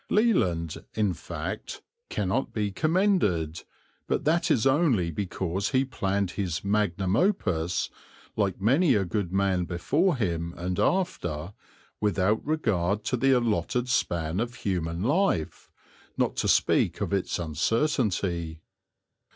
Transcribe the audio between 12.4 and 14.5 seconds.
regard to the allotted span